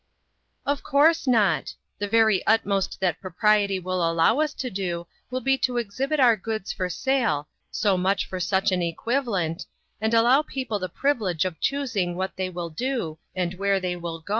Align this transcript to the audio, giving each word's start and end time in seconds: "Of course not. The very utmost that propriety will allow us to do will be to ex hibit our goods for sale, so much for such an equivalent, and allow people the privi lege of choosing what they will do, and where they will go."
"Of 0.71 0.81
course 0.81 1.27
not. 1.27 1.75
The 1.99 2.07
very 2.07 2.43
utmost 2.47 2.99
that 3.01 3.21
propriety 3.21 3.77
will 3.77 4.01
allow 4.09 4.39
us 4.39 4.51
to 4.55 4.71
do 4.71 5.05
will 5.29 5.41
be 5.41 5.59
to 5.59 5.77
ex 5.77 5.99
hibit 5.99 6.17
our 6.17 6.35
goods 6.35 6.73
for 6.73 6.89
sale, 6.89 7.47
so 7.69 7.97
much 7.99 8.25
for 8.25 8.39
such 8.39 8.71
an 8.71 8.81
equivalent, 8.81 9.67
and 10.01 10.15
allow 10.15 10.41
people 10.41 10.79
the 10.79 10.89
privi 10.89 11.19
lege 11.21 11.45
of 11.45 11.59
choosing 11.59 12.15
what 12.15 12.35
they 12.35 12.49
will 12.49 12.71
do, 12.71 13.19
and 13.35 13.53
where 13.59 13.79
they 13.79 13.95
will 13.95 14.21
go." 14.21 14.29